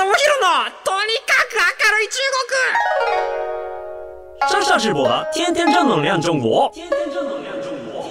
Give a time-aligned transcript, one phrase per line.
[0.00, 2.16] 智弘のとにかく明るい中
[4.48, 6.70] 国上下直播的天天正能量中国。
[6.72, 8.08] 天天正能量中国。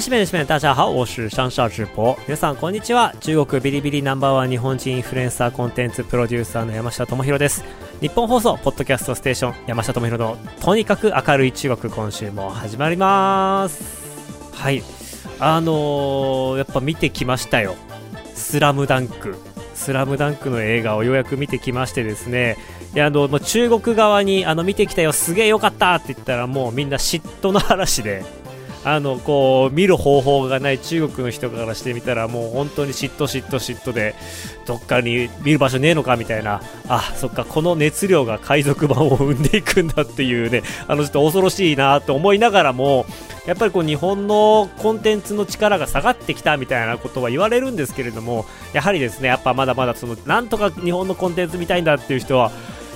[0.00, 2.16] シメシメ大家好，我是上少直播。
[2.26, 3.12] 皆さんこんにちは。
[3.20, 7.62] 中国ビリビリナンバーワン日本人インフルエンサーコンテンツプロデューサーの山下智博です。
[8.02, 14.02] 日本放送ポッドキャストステーション山下智博のとにかく明るい中国今週も始まります。
[14.52, 14.82] はい。
[15.38, 17.76] あのー、やっぱ見てきましたよ。
[18.34, 19.36] スラムダンク。
[19.74, 22.56] スラムダンクの映画をようやく見てきましてですね、
[22.92, 28.24] いやあの中国側にあの見てきたよ、すげえよかったって言ったら、もうみんな嫉妬の嵐で、
[28.84, 34.14] あのこう見る方法がない中国の人からしてみたらもう本当に嫉妬嫉妬嫉妬で
[34.66, 36.60] どっかに見る場所ねえのかみたいな。
[36.88, 43.06] あそっかこの熱量が海賊版を生んでいくんだっていうね あのちょっと恐ろしいなと思いながらも
[43.46, 52.52] やっぱりこう日本のコンテンツの力が下がってきたみたいなことは言われるんですけれどもやはりですねやっぱまだまだそのなんとか日本のコンテンツ見たいんだっていう人は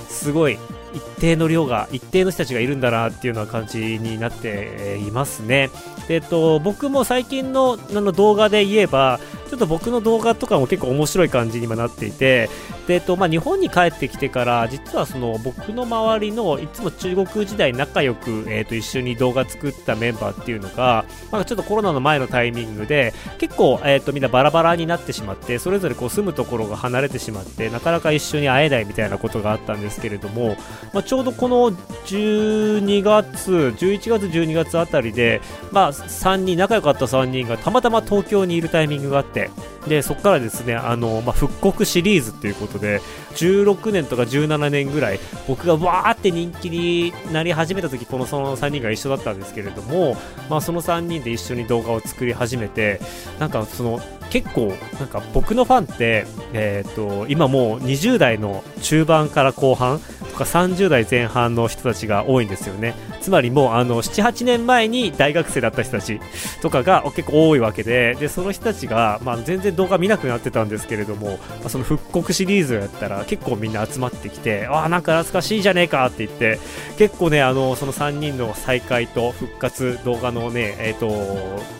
[0.09, 0.57] すごい
[0.97, 5.69] 一定の量が一定の人たちがいるんだなっていうような感じになっていますね。
[6.07, 12.49] でえっと、僕も最近のあの動画で言えばちょっと僕の動画とかも結構面白い感じに今なっていて
[12.87, 30.55] で、とまあ、日本に帰ってきてから実はその僕の周りのいつも中国時代仲良く、えっと、一緒に動画作ったメンバーっていうのが、まあ、ちょっとコロナの前のタイミングで結構、えっと、みんなバラバラになってしまってそれぞれこう住むところが離れてしまってなかなか一緒に会えないみたいなことがあったんですけれども、
[30.93, 35.41] まあ、ちょうどこの12月11月12月あたりで、
[35.73, 39.49] まあ、3人仲良かった3人がたまたま東京にいるタイミングがあって
[39.87, 43.01] でそこからですねあの、まあ、復刻シリーズということで
[43.35, 50.15] 16年とか17年ぐらい僕がわーって人気になり始めた時このその3人が一緒だったんですけれども、
[50.49, 52.99] まあ、その3人で一緒に動画を作り始めて
[53.39, 53.99] なんかその
[54.29, 62.95] 結構なんか僕のファンって、えーと、今もう20代の中盤から後半とか30代前半の人たちが多いんですよね。
[63.27, 66.21] つまりもうあの78年前に大学生だった人たち
[66.61, 76.57] とかが結構多いわけででその人たちが、まあ、全然動画見なくなってたんですけれども、まあ、その復刻シリーズをやったら結構みんな集まってきてあなんか懐かしいじゃねえかって言って
[76.97, 81.07] 結構ねあのその3人の再会と復活動画のねえ、ー、と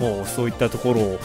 [0.03, 1.19] もうそういったところを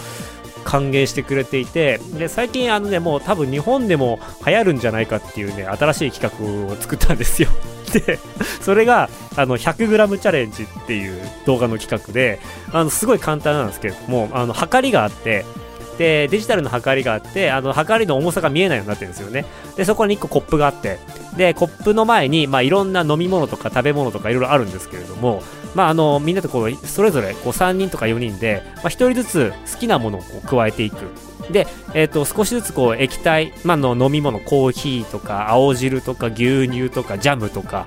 [0.65, 7.49] 歓迎してくれていてで最近あのねもう多分日本でも流行るんじゃないかっていうね新しい企画を作ったんですよ。
[7.93, 8.19] で
[8.63, 12.41] それがあの 100g チャレンジっていう動画の企画で
[12.73, 15.45] あのすごい簡単なんですけれどもあの測りがあって
[15.99, 19.45] でデジタルの測りがあってあの測りの重さが見えないようになってるんですよね。
[19.77, 20.99] でそこに1個コップがあって
[21.37, 25.43] でコップの前に、まあ、いろんな飲み物とか食べ物とかいろいろあるんですけれども
[25.75, 30.97] まあ、あのみんなでこうそれぞれこう3人とか4人で、まあ、1人ずつ好きなものをこう加えていく。
[31.51, 37.87] で、えー、と少しずつこう液体、まあ、の飲み物コーヒーとか青汁とか牛乳とかジャムとか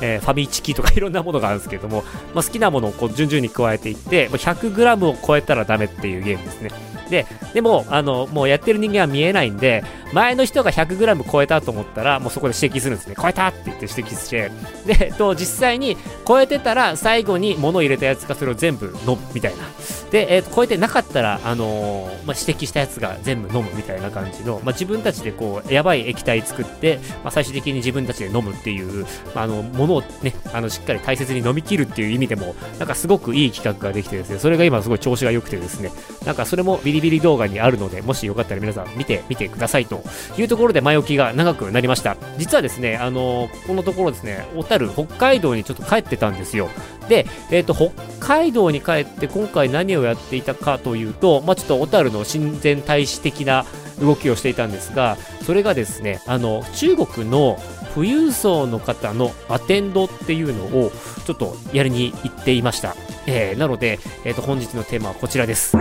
[0.00, 2.02] えー、ファミチキとかいろんなものがあるんですけども、
[2.34, 6.70] まあ、好きなものをこう順々に加えていって 100g を超えたらダメっていうゲームですね。
[7.10, 9.84] ででもあのもうやってる人間は見えないんで
[10.14, 13.16] 前の人が 100g 超えたと思ったらもうそこで指摘するんですね。
[13.20, 14.50] 超えたって言って指摘して。
[14.86, 15.96] で、と、実際に
[16.26, 19.64] 超えてたら最後に物を入れたやつがそれを全部飲むみたいな。
[20.14, 35.90] で、えー、超えてなかったら、あのー、まあ、指摘したやつが全部飲むみたいな感じの、まあ、自分たちでこうやばい液体作って、まあ、最終的に自分たちで飲むっていう、まあ、あのものをねあのしっかり大切に飲み切るっていう意味でもなんかすごくいい企画ができてですねそれが今すごい調子が良くてですね
[36.24, 40.04] なんかそれもビリビリ動画にあるのでもしよかったら皆さん見てみてくださいと
[40.38, 42.16] いうところで前置きが長くなりました。
[42.38, 46.70] 実はですねあのー、このところですね小樽北海道にちょっと帰ってたんですよ。
[47.08, 53.64] で、えっ、と北海道に帰って今回何ををやっていたかというと、まあ、ちょっと小樽の親善大使的な
[54.00, 57.58] 動きをしていたんですがそれがですねあの中国の
[57.94, 60.90] 富裕層の方のアテンドっていうのを
[61.26, 62.96] ちょっとやりに行っていました、
[63.26, 65.76] えー、なので、えー、と本日のテーマはこちらです。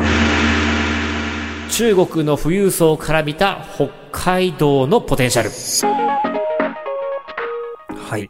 [1.76, 5.50] 中国の富裕層から見た北海道のポテンシャル。
[7.98, 8.30] はい。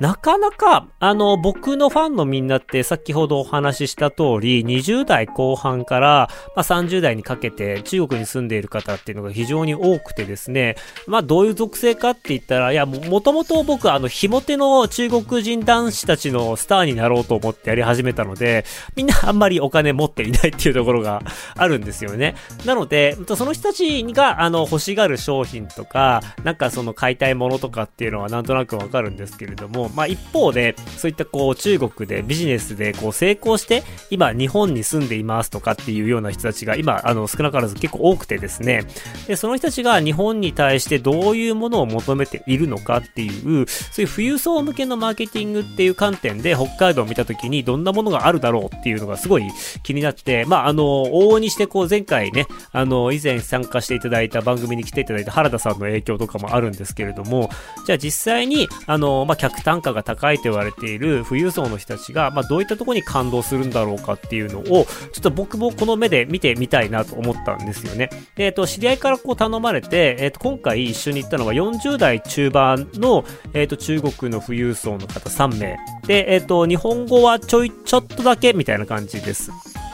[0.00, 10.76] なかなか、あの、僕のファンのみんなって先ほどお話しした通り、20代後半から、まあ、30代にかけて中国に住んでいる方っていうのが非常に多くてですね、
[11.06, 18.64] まあ、どういう属性かって言ったら、いや、もともと僕、あの、ひも手の中国人男子たちのスターになろうと思ってやり始めたので、
[18.96, 21.22] みんなあんまりお金持っていないっていうところが
[21.54, 22.36] あるんですよね。
[22.64, 38.84] なので、その人たちが、あの、欲しがる商品とか、なんかその買いたいものとかっていうのはなんとなくわかるんですけれども、まあ一方で、そういったこう中国でビジネスでこう成功して、今日本に住んでいますとかっていうような人たちが今、あの少なからず結構多くてですね、
[39.26, 49.50] で、その人たちが日本に対してどういうものを求めているのかっていう、そういう富裕層向けのマーケティングっていう観点で北海道を見た時にどんなものがあるだろうっていうのがすごい
[49.82, 57.50] 気になって、まああの、往々にしてこう前回ね、あの、以前参加していただいた番組に来ていただいた原田さんの影響とかもあるんですけれども、
[57.86, 64.84] じゃあ実際に、あの、まあ、客単価が高いと言われている富裕層の人たちが、まあ、どういったところに感動するんだろうかっていうのを、ちょ
[65.18, 68.10] っと僕もこの目で見てみたいなと思ったんですよね。
[68.36, 73.24] えっ、ー、と、知り合いからこう頼まれて、えっ、ー、と、今回一緒に行ったのが40代中盤の、
[73.54, 75.78] えっ、ー、と、中国の富裕層の方3名。
[76.06, 79.50] で、えっ、と、日本語はちょい、ちょっとだけみたいな感じです。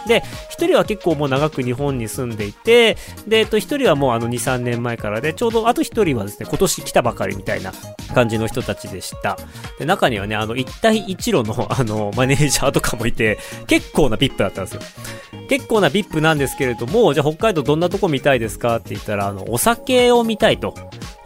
[0.06, 7.72] で、一人は結構もう長く日本に住んでいて、で、えっと、一人はもうあの2、3年前からで、ちょうどあと一人はですね、今年来たばかりみたいな
[8.14, 9.38] 感じの人たちでした。
[9.78, 14.80] で、中にはね、あの、一帯一路のあの、マネージャーとかもいて、結構な VIP だったんですよ。
[15.48, 20.74] 結構な VIP なんですけれども、じゃあ北海道どんなとこ見たいですかって言ったら、あの、お酒を見たいと。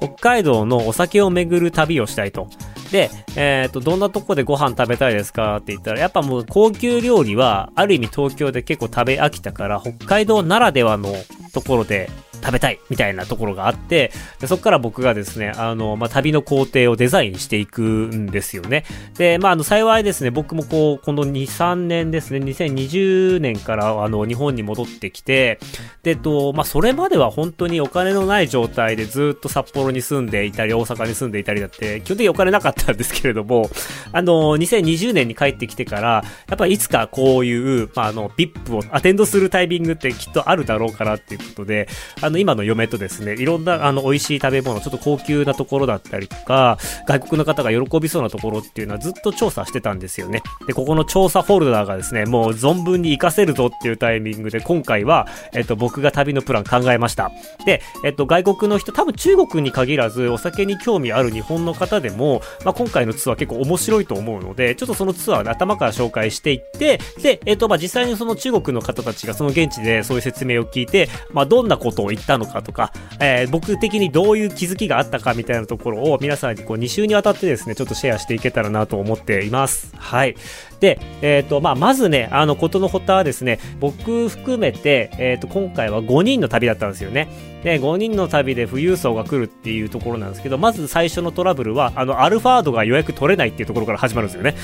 [0.00, 2.48] 北海道のお酒を巡る旅をしたいと。
[2.90, 11.14] で、えっ、ー、と、どんなとこでご飯食べたいですかって言ったら、やっぱもう高級料理は、ある意味東京で結構食べ飽きたから、北海道ならではの
[11.52, 12.10] ところで
[12.42, 18.84] 食べたいみたいなところがあって、でそこから僕がですね、あの、まあ、旅の工程をデザインしていくんですよね。
[19.16, 25.58] で、まあ、あの、幸いですね、僕もこう、この2、3年ですね、2020年からあの、日本に戻ってきて、
[26.02, 33.70] で、と、まあ、それまでは本当にお金のない状態でずっと札幌に住んでいたり、大阪に住んでいたりだって、基本的にお金なかったんですけれども、
[34.12, 41.88] あの、2020年に帰ってきてから、やっぱりいつかこういう、まあ、あの、VIP をアテンドするタイミングってきっとあるだろうからっていうことで、
[42.20, 50.42] あの、今の嫁とですね、いろんな、あの、美味しい食べ物、ちょっと高級なところだったりとか、外国の方が喜びそうなところっていうのはずっと調査してたんですよね。
[50.66, 57.30] で、ここの調査フォルダーがですね、もう存分に活かせるぞっていうタイミングで、今回は、えっと、僕が旅のプラン考えました。
[57.64, 79.94] で、えっと、外国の人、多分中国に限らず、お酒に興味ある日本の方でも、まあ、今回のツアー結構面白いと思うので、ちょっとそのツアーで頭から紹介していって、で、えっと、まあ、実際にその中国の方たちがその現地でそういう説明を聞いて、まあ、どんなことを言ったのかとか、えー、僕的にどういう気づきがあったかみたいなところを皆さんにこう2週にわたってですね、ちょっとシェアしていけたらなと思っています。
[79.96, 80.36] はい。
[80.80, 87.28] で、えっ、ー、と、まあ、まずね、あの、ことの発端はですね、僕含めて、えっ、ー、と、今回は5人の旅だったんですよね。
[87.64, 94.54] で、5人の旅で富裕層が来るっていうところなんですけど、まず最初のトラブルは、あの、アルファードが予約取れないっていうところから始まるんですよね。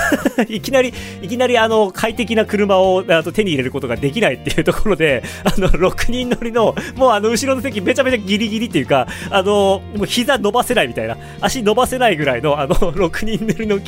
[0.48, 0.92] いきなり、
[1.22, 13.78] いきなりあの、快適な車をあと手に入れることができないっていうところで、あの、6人乗りの、もうあの、後ろの席めちゃめちゃギリギリっていうか、あの、もう膝伸ばせないみたいな、足伸ばせないぐらいの、あの、6人乗りの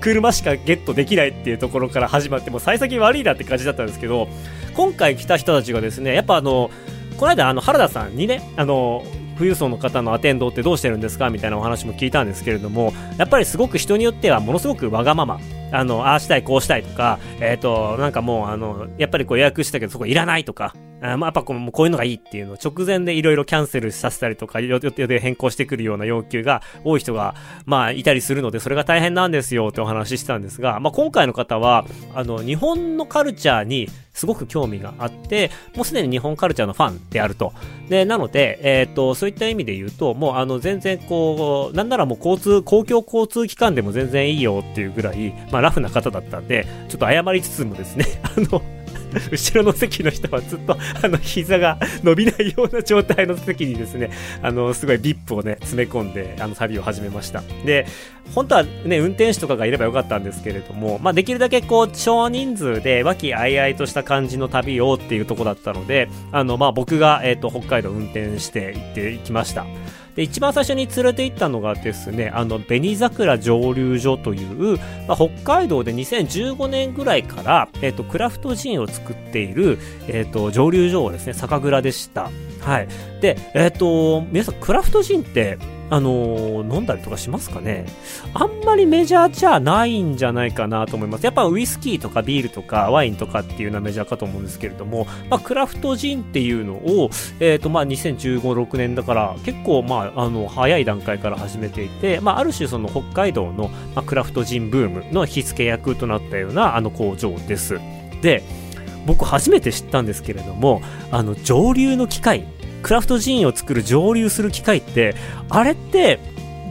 [0.00, 4.28] 車しかゲットできないっていうところから始まって、もう幸先悪いなって感じだったんですけど、
[4.74, 6.70] 今回来た人たちがですね、やっぱあの、
[7.16, 9.02] この間あの原田さんにね、あの、
[9.34, 15.40] 富裕層の方のアテンドってどうしてるんですかみたいなお話も聞いたんですけれども、やっぱりすごく人によってはものすごくわがまま。
[15.72, 27.34] あの、ああしたい、こうしたいとか、えっ、ー、と、なんかもう、あの、やっぱりこう予約したけどそこいらないとか、あまあ、やっぱこうこういうのがいいっていうのを直前でいろいろキャンセルさせたりとか、予定変更してくるような要求が多い人が、
[27.66, 31.84] まあ、いたりするので、それが大変なんですよってお話ししたんですが、まあ、今回の方は、
[32.14, 37.52] あの、日本のカルチャーにすごく興味があって、もうすでに日本カルチャーのファンであると。
[37.88, 48.62] で、なので、えっ、ー、と、そういった意味で言うと、もうあの、全然こう、なんならもう交通、公共交通機関でも全然いいよっていうぐらい、まあ、ラフな方だったんで、ちょっと謝りつつもですね、 あの、
[49.30, 54.10] 後ろの席の人はずっと、あの、膝が伸びないような状態の席にですね、
[54.42, 57.42] あの、すごい VIP をね、詰め込んで、あの、旅を始めました。
[57.64, 57.86] で、
[58.34, 69.66] 本当はね、運転手とかがいればよかったんですけれども、まあ、できるだけこう、少人数で和気あいあいとした感じの旅をっていうとこだったので、あの、まあ、僕が、えっ、ー、と、北海道運転して行ってきました。
[70.14, 74.78] で、一番最初に連れて行ったのがですね、あの、紅桜蒸留所という、
[75.08, 79.78] まあ、北海道で2015年ぐらいから、えっ、ー、と、クラフトジンを作っている、
[80.08, 82.30] えっ、ー、と、蒸留所をですね、酒蔵でした。
[82.62, 82.88] はい。
[83.20, 85.58] で、えっ、ー、と、皆さん、クラフトジンって、
[85.92, 87.84] あのー、飲んだりとかしますかね？
[88.32, 91.24] あんまりメジャーじゃないんじゃないかなと思います。
[91.24, 107.78] やっぱウイスキーとかビールとかワインとかっていうのはメジャーかと思うんですけれども、まあ、クラフトジンっていうのを、えっ、ー、と、まあ、2015、6年だから結構、まあ、あの、早い段階から始めていて、まあ、ある種その北海道の、まあ、クラフトジンブームの火付け役となったようなあの工場です。
[108.22, 108.42] で、
[109.06, 112.46] 僕初めて知ったんですけれども、あの、蒸留の機械、
[112.82, 115.14] クラフトジーンを作る蒸留する機械って、
[115.48, 116.18] あれって、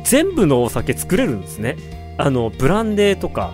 [0.04, 1.78] 全部のお酒作れるんですね。
[2.18, 3.52] あの、ブランデーとか、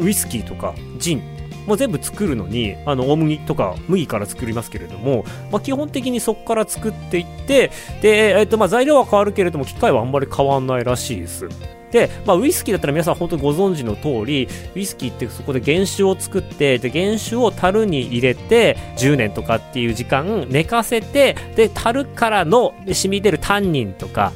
[0.00, 1.22] ウイスキーとか、ジン、
[1.66, 7.70] もう全部作るのに、あの、大麦とか麦から作りますけれども、まあ、基本的にそこから作っていって、
[8.00, 11.48] で、えっと、まあ、材料は変わるけれども、機械はあんまり変わんないらしいです。
[11.90, 24.32] で、まあ、ウイスキーだったら皆さん本当にご存知の通り、ウイスキーってそこで原酒を作って、で、原酒を樽に入れて、10年とかっていう時間寝かせて、で、樽からの染み出るタンニンとか、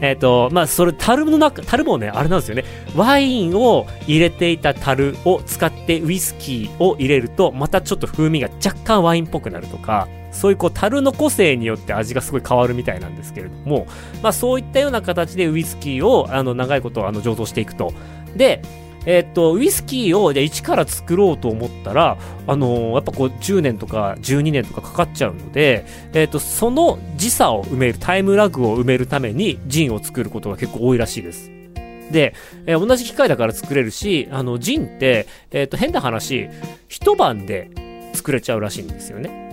[0.00, 2.64] えっ、ー、と、まあ、それ、樽の中、樽もね、あれなんですよね。
[2.94, 13.86] ワインを入れていた樽を使ってウイスキーを入れると、またちょっと風味が若干ワインっぽくなるとか、そういうこう、樽の個性によって味がすごい変わるみたいなんですけれども、
[14.22, 17.92] まあ、そういったような形でウイスキーを、あの、長いことあの、醸造していくと。
[18.36, 18.62] で、
[19.10, 31.50] えっと、ウイスキーをじゃ一から作ろうと思ったら、あのー、やっぱこう10年とか12年とかかかっちゃうので、えっと、その時差を埋める、タイムラグを埋めるためにジンを作ることが結構多いらしいです。
[32.12, 32.34] で、
[32.66, 36.50] えー、同じ機械だから作れるし、あの、ジンって、えっと、変な話、
[36.86, 37.70] 一晩で
[38.12, 39.47] 作れちゃうらしいんですよね。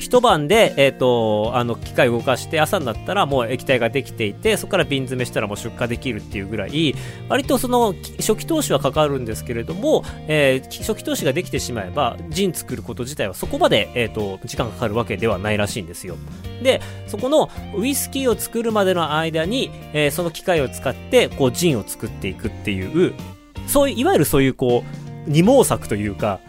[0.00, 6.94] 一晩で、え、ー、と、あの、機械を動かして、朝になったらもう液体ができていて、そこから瓶詰めしたらもう出荷できるっていうぐらい、
[7.28, 16.16] 割とその、初期投資はかかるんですけれども、えー、初期投資ができてしまえば、ジン作ること自体はそこまで、えっ、ー、と、時間がかかるわけではないらしいんですよ。
[16.62, 23.12] で、そこのウイスキーを作るまでの間に、えー、その機械を使って、こう、ジンを作っていくっていう、
[23.66, 26.40] そういう、いわゆるそういうこう、二毛作というか、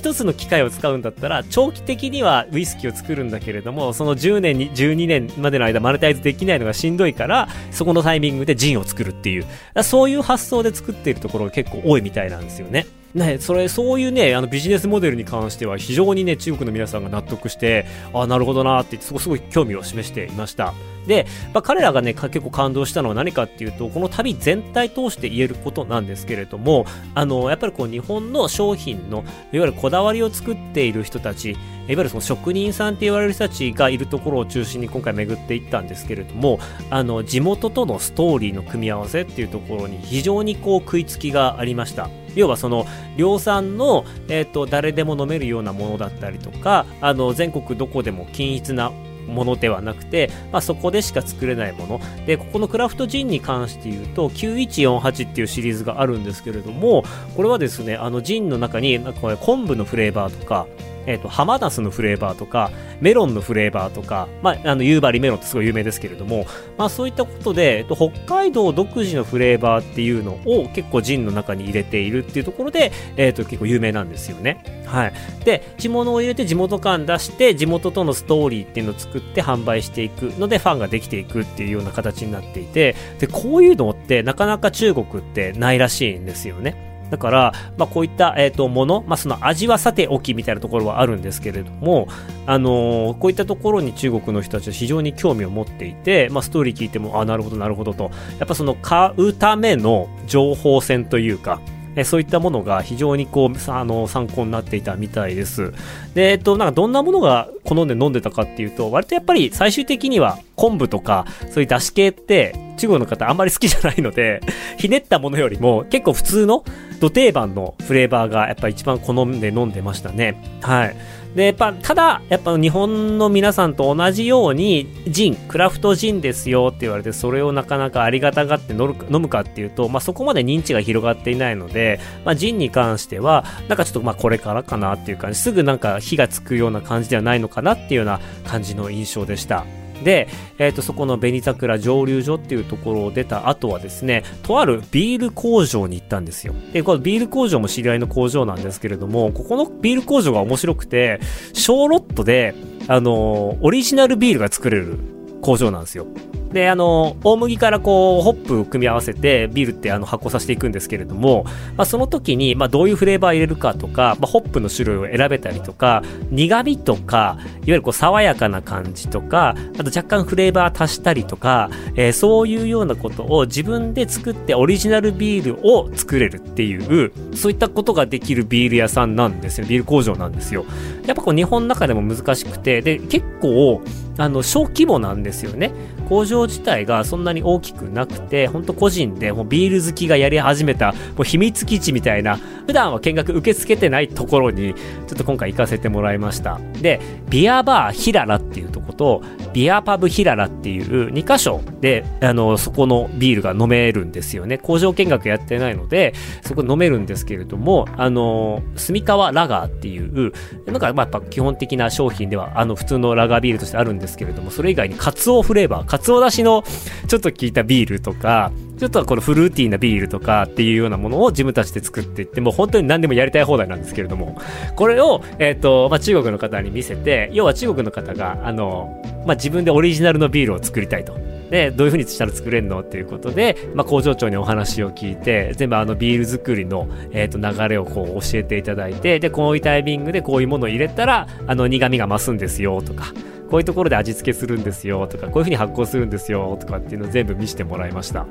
[0.00, 9.44] 一つの機械を使うんだったら、長期的にはウイスキーを作るんだけれども、その10年に、12年までの間マネタイズできないのがしんどいから、そこのタイミングでジンを作るっていう、
[9.82, 12.86] そういう発想で作っているところが結構多いみたいなんですよね。
[13.14, 20.74] ね、それ、そういうね、あのビジネスモデルに関しては非常にね、中国の皆さんが納得して、ああ、なるほどなってすごすごい興味を示していました。
[21.06, 42.08] で、まあ、彼らがね、結構感動したのは何かっていうと、この旅全体通して言えることなんですけれども、あの、やっぱりこう日本の商品の、いわゆるこだわりを作っている人たち、いわゆるその職人さんって言われる人たちがいるところを中心に今回巡っていったんですけれども、あの、地元とのストーリーの組み合わせっていうところに非常にこう食いつきがありました。
[42.34, 48.92] 要はその量産の、えっ、ー、と誰でも飲めるようなものだったりとかあの全国どこでも均一な
[49.30, 52.00] ものではなくて、まあ、そこでしか作れないもの。
[52.26, 57.04] で、ここのクラフトジンに関して言うと、9148っていうシリーズがあるんですけれども、
[57.36, 60.66] これはですね、あのジンの中に、なんか昆布のフレーバーとか、
[61.06, 74.84] えっ、ー、と、ハマナスのフレーバーとか、メロンのフレーバーとか、まあ、あの、夕張メロンってすごい有名ですけれども、まあ、そういったことで、えっと、北海道独自のフレーバーっていうのを結構ジンの中に入れているっていうところで、えっと、結構有名なんですよね。
[74.86, 75.12] はい。
[75.44, 86.89] で、地物を入れて地元感出して、地元とのストーリーっていうのを作って販売していくので、ファンができていくっていうような形になっていて、で、こういうのってなかなか中国ってないらしいんですよね。
[87.10, 92.08] だから、まあ、こういった、えっ、ー、と、もの、まあ、その味はさておきみたいなところはあるんですけれども、
[92.46, 101.60] あのー、こういったところに中国の人たちは非常に興味を持っていて、まあ、ストーリー聞いても、あ、なるほど、なるほどと、やっぱその買うための情報戦というか、
[101.96, 105.72] えそういったものが非常にこうあの参考になっていたみたいです。
[106.14, 114.40] で、えっと、なんかどんなものが好んで飲んでたかっていうと、割とやっぱり最終的には昆布とか、そういう出汁系って中国の方あんまり好きじゃないので、
[114.78, 116.64] ひねったものよりも結構普通の
[117.00, 120.36] 土定番のフレーバーがやっぱ一番好んで飲んでましたね。
[120.62, 120.96] はい。
[121.34, 139.64] で、やっぱ、ただ、やっぱ日本の皆さんと同じように、ジン、クラフトジンですよって言われて、それをなかなかありがたがって飲むかっていうと、まあ、そこまで認知が広がっていないので、まあ、ジンに関しては、なんかちょっとまあこれからかなっていう感じ、すぐなんか火がつくような感じではないのかなっていうような感じの印象でした。
[140.02, 140.28] で、
[140.58, 146.54] えっ、ー、と、そこの紅桜蒸留所っていうところを出た後はですね、とあるビール工場に行ったんですよ。
[146.72, 151.20] で、このビール工場も知り合いの工場なんですけれども、ここのビール工場が面白くて、
[151.52, 152.54] 小ロットで、
[152.88, 156.06] あのー、オリジナルビールが作れる工場なんですよ。
[156.52, 161.44] で、あの、大麦からこう、ホップを組み合わせて、ビールってあの、発酵させていくんですけれども、
[161.76, 179.68] まあ、その時に、まあ、どういうフレーバー入れるかとか、まあ、ホップの種類を選べたりとか、苦味とか、いわゆるこう、爽やかな感じとか、あと若干フレーバー足したりとか、えー、そういうようなことを自分で作ってオリジナルビールを作れるっていう、そういったことができるビール屋さんなんですよ。
[179.68, 180.64] ビール工場なんですよ。
[181.06, 183.82] やっぱこう、日本の中でも難しくて、で、結構、
[184.20, 185.72] あの、小規模なんですよね。
[186.10, 192.36] 工場自体がそんなに大きくなくて、ほんと個人でもうビール好きがやり始めた、もう秘密基地みたいな、
[192.66, 196.60] 普段は見学受け付けてないところに、ちょっと今回行かせてもらいました。
[196.82, 204.58] で、ビアバーヒララっていうとこと、ビアパブヒララっていう2箇所で、あの、そこのビールが飲めるんですよね。
[204.58, 206.12] 工場見学やってないので、
[206.42, 210.32] そこ飲めるんですけれども、あの、住川ラガーっていう、
[210.66, 216.64] なんかまあやっぱ基本的な商品では、あの普通のラガービールとしてあるんですけれども、それ以外にカツオフレーバー、カツオ出しの
[217.08, 224.40] ちょっと効いたビールとか、ちょっとこのフルーティーなビールとかっていうようなものを自分たちで作っていって、もう本当に何でもやりたい放題なんですけれども、
[224.74, 231.12] これを、えっ、ー、と、まあ、中国の方に見せて、要は中国の方が、あの、まあ、自分でオリジナルのビールを作りたいと。
[231.50, 243.12] で、どういう風にしたら作れるのっていうことで、まあ、工場長にお話を聞いて、全部あのビール作りの、えっ、ー、と、流れをこう教えていただいて、で、こういうタイミングでこういうものを入れたら、あの、苦味が増すんですよ、とか、
[243.50, 248.26] こういうところで味付けするんですよとか、こういう風に発酵するんですよとかっていうのを全部見せてもらいました。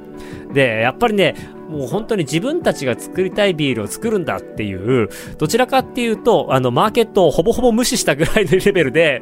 [0.53, 1.35] で、やっぱりね、
[1.69, 9.21] もう本当に自分たちが作りたいビールを作るんだっていう、どちらかっていうと、あの、マーケットをほぼほぼ無視したぐらいのレベルで、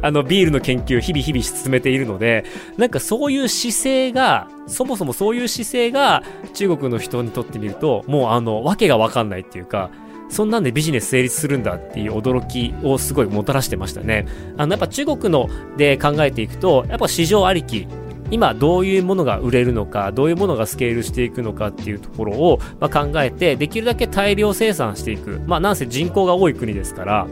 [0.00, 2.44] あの、ビールの研究日々日々進めているので、
[2.76, 6.22] なんかそういう姿勢が、そもそもそういう姿勢が
[6.54, 9.90] 中国の人にとってみると、もうあの、わけがわかんないっていうか、
[10.32, 14.26] そんなんでビジネス成立するんだっていう驚きをすごいもたらしてましたね。
[14.56, 17.86] あの、やっぱ中国ので考えていくと、やっぱ市場ありき
[18.32, 25.42] 今どういうものが売れるのか、どういうものがスケールしていくのかっていうところを、ま考えて、できるだけ大量生産していく。
[25.46, 27.26] まあなんせ人口が多い国ですから、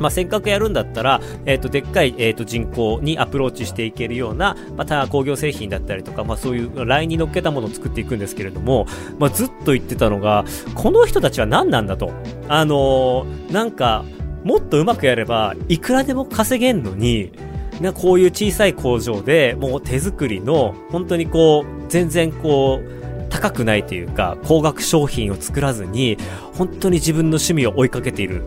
[0.00, 8.86] まあ、せっかくやるんだったら、えっ、ー、と、でっかい、えっ、ー、と、人口にアプローチしていけるような、また工業製品だったりとか、まあ、そういうラインに乗っけたものを作っていくんですけれども、
[9.18, 12.12] まあ、ずっと言ってたのが、この人たちは何なんだと。
[12.48, 14.04] あのー、なんか、
[14.44, 17.32] もっとうまくやれば、いくらでも稼げんのに、
[17.80, 22.96] なこういう小さい工場でもう手作りの本当にこう全然こう
[23.28, 26.16] 高くないというか高額商品を作らずに
[26.54, 28.42] 本当に自分の趣味を追いかけている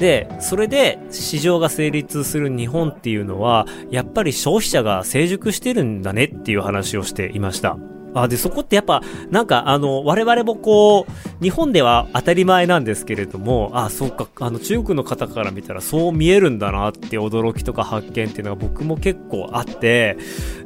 [0.00, 7.76] で、それで市場が成立する日本っていうのは、やっぱり消費者が成熟してるんだねっていう話をしていました。
[8.14, 20.16] あ、で、そこってやっぱ、なんか、あの、我々もこう、日本では当たり前なんですけれども、あ、そうか、あの、中国の方から見たらそう見えるんだなって驚きとか発見っていうのが僕も結構あって、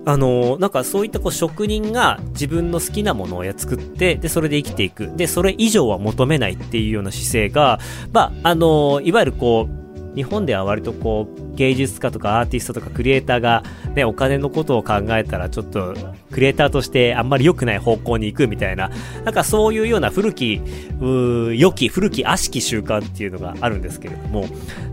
[0.05, 5.13] あの、なんかそういったこう、職人が自分の好きなものを作って、で、それで生きていく。
[5.17, 7.79] で、それ以上は求めないっていうような姿勢が、
[8.13, 13.63] まあ、あの、いわゆるこう、日本では割とこう芸術家とかアーティストとかクリエイターが
[13.95, 15.95] ね、お金のことを考えたらちょっと
[16.31, 18.91] クリエイターとしてあんまり良くない方向に行くみたいな、
[19.25, 20.61] なんかそういうような古き、
[21.01, 24.47] 良き、古き悪しき習慣っていうのがあるんですけれども、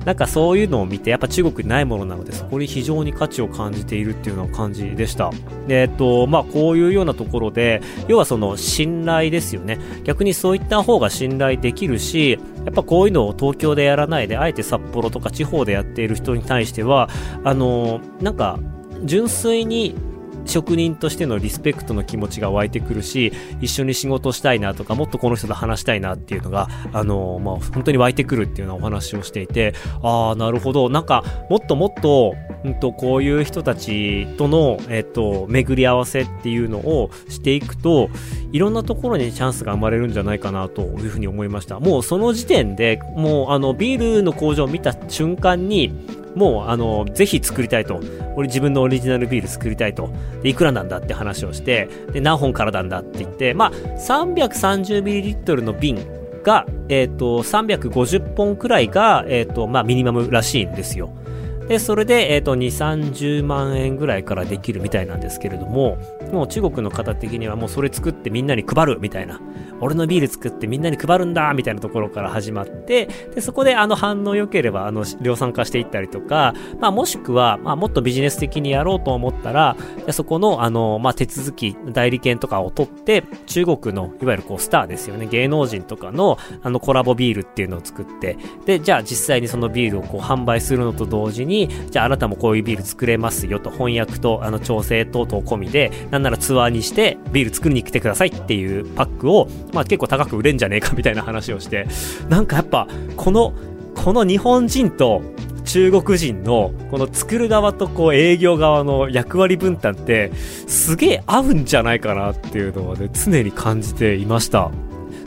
[0.06, 5.32] なんかそういうのを見てやっぱ中国にないものなのでそこに非常に価値を感じているっていうような感じでした。
[5.68, 9.80] で、えっと、まあこういうようなところで、要はその信頼ですよね。
[10.04, 17.10] 逆にそういった方が信頼できるし、やっぱこういうのを東京でやらないで、あえて札幌とか地方でやっている人に対対しては、
[17.46, 18.60] あの、なんか、
[19.06, 19.96] 純粋に
[20.46, 30.90] 職人としてのリスペクトの気持ちが湧いてくるし、一緒に仕事したいなとか、もっとこの人と話したいなっていうのが、あのまあ、本当に湧いてくるっていうようなお話をしていて、ああ、なるほど。
[30.90, 38.10] なんか、もっともっと、うんと、こういう人たちとの、えっと、巡り合わせっていうのをしていくと、
[38.52, 41.80] いろんなところにチャンスが生まれるんじゃないかなというふうに思いました。
[41.80, 45.92] もうその時点で、もうあの、ビールの工場を見た瞬間に、
[46.36, 48.00] もう、あの、ぜひ作りたいと。
[48.36, 50.10] 俺自分のオリジナルビール作りたいと。
[50.42, 55.98] で、いくらなんだって話をして、で、何本からなんだって言って、まあ、330ml の瓶
[56.44, 61.10] が、え、ー、と、350本くらいが、え、ー、と、まあ、ミニマムらしいんですよ。
[61.68, 62.68] で、それで、えっ、ー、と、2、
[63.12, 65.98] 30万円ぐらいからできるみたいなんですけれども、
[66.32, 69.40] もう中国の方的にはもうそれ作ってみんなに配るみたいな、
[69.80, 79.76] 俺のビール作ってみんなに配るんだみたいなところから始まって、で、そこであの反応良ければ、あの、量産化していったりとか、まあもしくは、まあもっとビジネス的にやろうと思ったら、
[80.12, 101.88] そこの、あの、まあ手続き、代理権とかを取って、中国の、いわゆるこうスターですよね、芸能人とかの、あのコラボビールっていうのを作って、で、じゃあ実際にそのビールをこう販売するのと同時に、にじゃああなたもこういうビール作れますよと、翻訳とあの調整等々込みで、なんならツアーにしてビール作りに来てくださいっていうパックを、まあ結構高く売れんじゃねえかみたいな話をして、
[102.30, 102.88] なんかやっぱ、
[103.18, 103.54] この、
[103.96, 105.22] この日本人と
[105.66, 114.72] 中国人のこの作る側とこう営業側の役割分担ってすげえ合うんじゃないかなっていうのはね常に感じていました。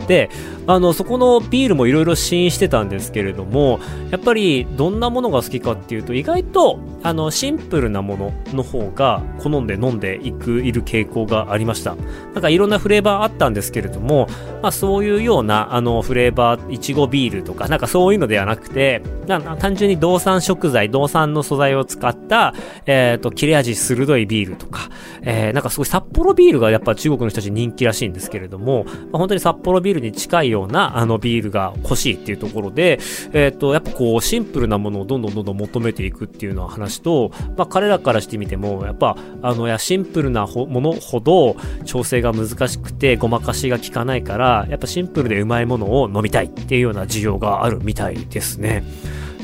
[0.09, 0.29] で、
[0.67, 11.97] あの、そこのビールもいろいろ試飲してたんですけれども、やっぱりどんなものが好きかっていうと、意外と、あの、シンプルなものの方が好んで飲んでいく、いる傾向がありました。
[12.33, 14.27] なんかいろんなフレーバーあったんですけれども、
[14.63, 22.55] まあそういうような、あの、フレーバー、いちごビールとか、なんかそういうのではなくて、単純に動産食材、動産の素材を使った、
[22.87, 24.91] えっ、ー、と、切れ味鋭いビールとか、
[25.23, 32.99] えー、なんかすごい札幌ビールがやっぱ中国の人たち人気らしいんですけれども、まあ、本当に札幌ビールに近いような、あの、ビールが欲しいっていうところで、
[33.33, 48.85] えっ、ー、と、やっぱこう、シンプルなものをどんどんどんどん求めていくっていうのは話と、まあ、彼らからしてみても、やっぱ、あの、や、シンプルなものほど調整が難しくて、ごまかしが効かないから、やっぱシンプルでうまいものを飲みたいっていうような需要があるみたいですね。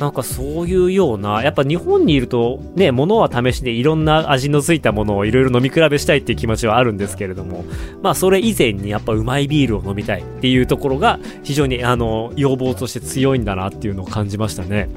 [0.00, 7.66] なんかそういうような、やっぱ日本にいるとね、物は試しでいろんな味のついたものをいろいろ飲み比べしたいっていう気持ちはあるんですけれども、
[8.02, 14.88] まあそれ以前にやっぱうまいビールを飲みたいっていうところが非常にあの、要望として強いんだなっていうのを感じましたね。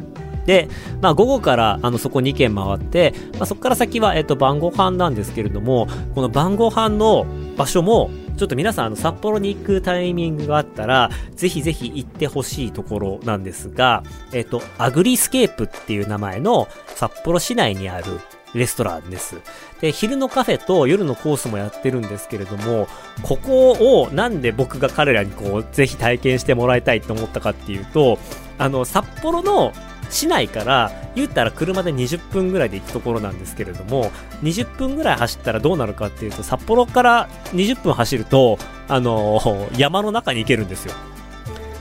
[0.45, 0.69] で、
[1.01, 18.19] まあ、午後から、あの、そこ2軒回って、まあ、そこから先は、えっと、晩ご飯なんですけれども、この晩ご飯の場所も、ちょっと皆さん、あの、札幌に行くタイミングがあったら、ぜひぜひ行ってほしいところなんですが、えっと、アグリスケープっていう名前の札幌市内にある
[18.53, 19.37] レストランです。
[19.81, 22.87] で、昼のカフェと夜のコースもやってるんですけれども、
[23.21, 28.17] ここをなんで僕が彼らにこう、ぜひ体験してもらいたいと思ったかっていうと、
[28.57, 29.73] あの、札幌の
[30.13, 34.11] 市内から言ったら車で20分ぐらいで行くところなんですけれども
[34.43, 40.93] 20分ぐらい走ったらどうなるかっていうと札幌から20分走るとあのー、山の中に行けるんですよ。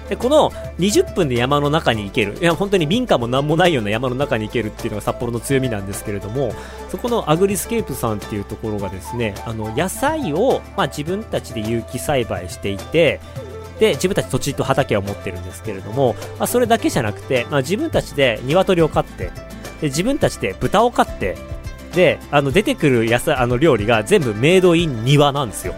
[0.08, 2.36] でこの20分で山の中に行ける。
[2.38, 6.52] いや本当に民家も何もないような山の中に行けるっていうのが札幌の強みなんですけれども
[6.90, 13.20] そこのアグリスケープさんっていうところがですねあの野菜を、まあ、自分たちで有機栽培していて
[13.78, 19.30] で、自分たち土地と畑を持ってるんですけれども、まあ、それだけじゃなくて、まあ、自分たちで鶏を飼って、
[19.80, 21.36] で、自分たちで豚を飼って、
[21.94, 25.74] で、あの、出てくる野菜、あの、料理が全部メイドイン庭なんですよ。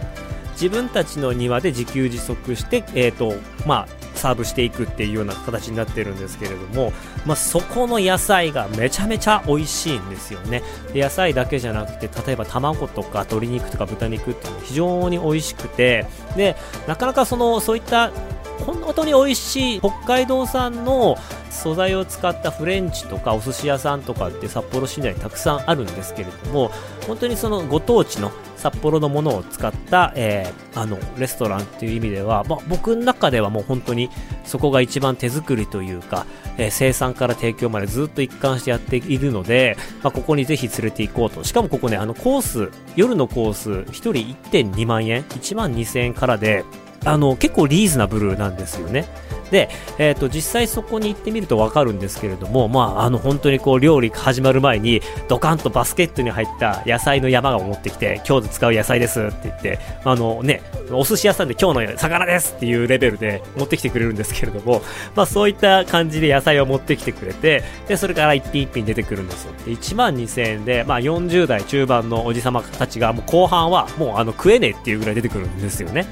[0.53, 3.33] 自分たちの庭で自給自足して、えっ、ー、と、
[3.65, 6.91] まあ、サーブしていくっていうような形になってるんですけれども、
[7.27, 10.63] まあ、そこの野菜がめちゃめちゃ美味しいんですよね。
[10.93, 16.55] で野菜だけじゃなくて例えば卵とか鶏肉とか豚肉っていうのは非常に美味しくてで
[16.87, 18.11] なかなかそのそういった
[18.59, 21.17] 本当に美味しい北海道産の
[21.49, 26.71] 素材を使ったフレンチとかお寿司屋さんとかって札幌市内にたくさんあるんですけれども
[27.07, 34.09] 本当にそのご当地の札幌のものを使った、えー、あのレストランっていう意味では、ま、僕の中ではもう本当に
[34.43, 36.25] そこが一番手作りというか、
[36.57, 41.43] えー、生産から提供までずっと一貫してやっているので、まあ、ここにぜひ連れて行こうと。
[41.43, 44.11] しかもここねあのコース夜のコース1人
[44.51, 46.65] 1.2万円？1万2000円からで
[47.03, 49.05] あの、結構リーズナブルなんですよね。
[49.51, 64.81] で、えっ、ー、と、実際そこに行ってみるとわかるんですけれども、まあ、あの、本当にこう、料理始まる前に、ドカンとバスケットに入った野菜の山が持ってきて、今日で使う野菜ですって言って、あのね、お寿司屋さんで今日の魚ですっていうレベルで持ってきてくれるんですけれども、
[65.15, 69.53] まあ、そういった感じで野菜を持ってきてくれて、で、それから一品一品出てくるんですよ。
[69.65, 76.07] で、1万2000円で、まあ、40代中盤のおじさまたちが、もう後半は、もうあの、食えねえっていうぐらい出てくるんですよね。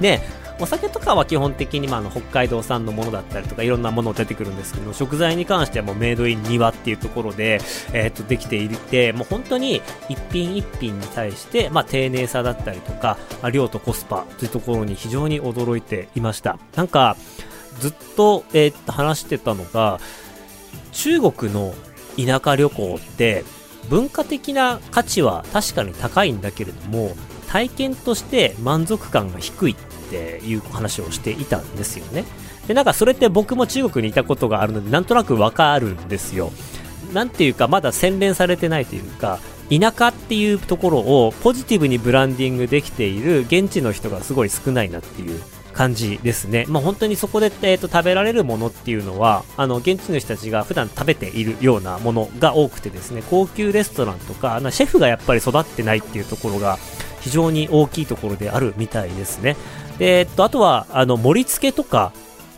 [0.00, 0.20] で、
[0.60, 7.60] お酒とかは基本的に、まあ、の北海道産のものだったりとかいろんなもの出てくるんですけど食材に関してはもうメイドイン庭っていうところで、
[7.92, 13.18] えー、っとできていてもう本当に一品一品に対して、まあ、丁寧さだったりとか、
[13.52, 16.58] 量とコスパというところに非常に驚いていました。
[16.74, 17.16] なんか
[17.78, 20.00] ずっと、えー、話してたのが
[20.92, 21.74] 中国の
[22.16, 23.44] 田舎旅行って
[23.88, 27.12] 文化的な価値は確かに高いんだけれども
[27.46, 29.76] 体験として満足感が低い。
[30.08, 32.24] っていう話をしていたんですよね。
[32.66, 36.52] で、なんかそれって僕も中国にいたことがあるので、なんとなくわかるんですよ。
[37.12, 39.38] なんていうか、まだ洗練されてないというか、
[39.70, 45.40] 田舎っていうところをポジティブにブランディングできている現地の人がすごい少ないなっていう
[45.72, 46.64] 感じですね。
[46.68, 56.78] まあ、本当にそこで、えーと、食べられるものっていうのは、あの、現地の人たちが普段食べているようなものが多くてですね、高級レストランとか、あのシェフがやっぱり育ってないっていうところが
[57.20, 59.56] 非常に大きいところであるみたいですね。
[59.98, 62.12] で、えっと、あとは、あの、盛り付けとか、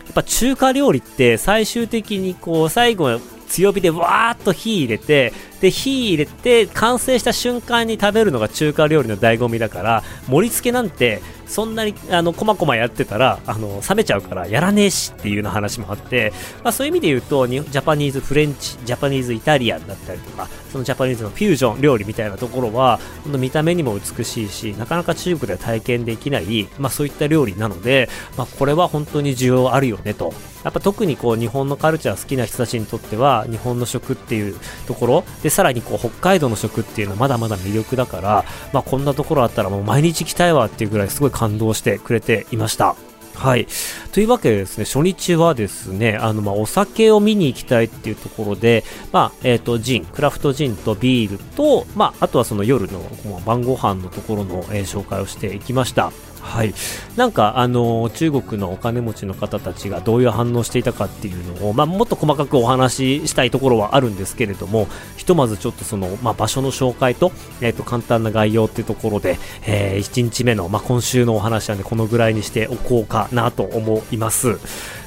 [0.04, 30.32] やっぱ中華料理って最終的にこう、最後強火でわーっと火入れて、で、火入れて完成した瞬間に食べるのが中華料理の醍醐味だから、盛り付けなんてそんなに、あの、こまこまやってたら、あの、冷めちゃうからやらねえしっていうような話もあって、まあそういう意味で言うと、ジャパニーズフレンチ、ジャパニーズイタリアンだったりとか、そのジャパニーズのフュージョン料理みたいなところは、見た目にも美しいし、なかなか中国では体験できない、まあそういった料理なので、まあこれは本当に需要あるよねと。
[30.64, 42.96] やっぱ特にこう日本のカルチャー好きな人たちにとっては日本の食っていうところでさらにこう北海道の食っていうのはまだまだ魅力だから、まあ、こんなところあったらもう毎日行きたいわっていうぐらいすごい感動してくれていました
[43.40, 43.66] はい。
[44.12, 53.00] というわけでですね、初日はですね、あの、ま、お酒を見に行きたいっていうところで、まあ、えっ、ー、と、ジン、クラフトジンとビールと、まあ、あとはその夜の、
[53.46, 56.12] 晩ご飯のところの、えー、紹介をしていきました。
[56.40, 56.74] はい、
[57.16, 74.58] なんかあの中国のお金持ちの方たちがどういう反応していたかっていうのを、まあ、もっと細かくお話ししたいところはあるんですけれどもひとまずちょっとその、まあ、場所の紹介と,、えー、と簡単な概要っていうところで、えー、1日目の、まあ、今週のお話はねこのぐらいにしておこうかなと思います。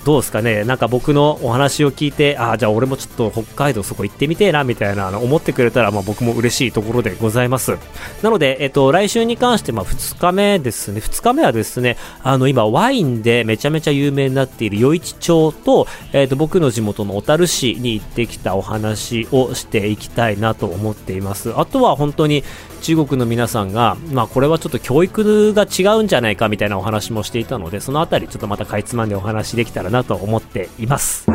[0.05, 7.77] どうですかね、なんか僕のお話を聞いて、ああ、じゃあ俺もちょっと北海道そこ行ってみてえな、みたいなの思ってくれたら、まあ僕も嬉しいところでございます。
[8.21, 21.57] なので、えっと、来週に関して、まあ2日目ですね、2日目はですね、あの、今ワインでめちゃめちゃ有名になっている余市町と、えっと、僕の地元の小樽市に行ってきたお話をしていきたいなと思っています。
[21.57, 22.43] あとは本当に
[22.83, 31.25] 中国の皆さんが、まあこれはちょっと教育が違うんじゃないかみたいなお話もしていたので、その辺りちょっとまたかいつまんでお話できたらなと思っています。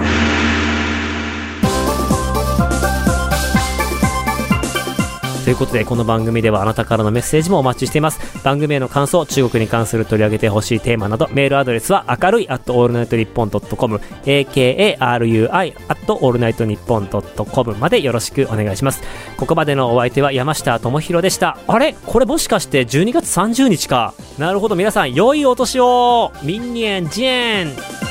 [5.49, 8.21] ということで、この番組ではあなたからのメッセージもお待ちしています。
[8.45, 19.01] 番組への感想、中国に関する取り上げてほしいテーマなど、メールアドレスは明るい at allnightnippon.com、akarui at allnightnippon.com までよろしくお願いします。
[19.39, 21.57] ここまでのお相手は山下智博でした。
[21.67, 21.95] あれ？
[22.05, 28.08] これもしかして12月30日かなるほど、皆さん、良いお年をミンニエンジェン